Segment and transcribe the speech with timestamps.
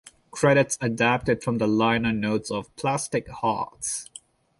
[0.31, 4.09] Credits adapted from the liner notes of "Plastic Hearts".